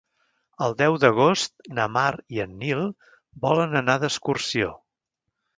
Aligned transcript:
El 0.67 0.71
deu 0.79 0.95
d'agost 1.03 1.53
na 1.79 1.85
Mar 1.99 2.07
i 2.37 2.43
en 2.45 2.57
Nil 2.63 2.83
volen 3.47 3.81
anar 3.85 3.99
d'excursió. 4.05 4.77